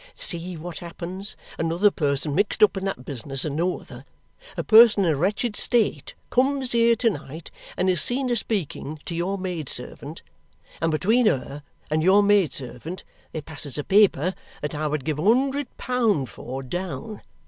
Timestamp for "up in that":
2.63-3.05